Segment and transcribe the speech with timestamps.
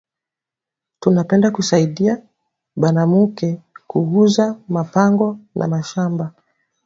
[1.01, 2.13] Tuna penda ku saidiya
[2.81, 3.49] banamuke
[3.89, 5.27] ku uza ma pango
[5.57, 6.25] na mashamba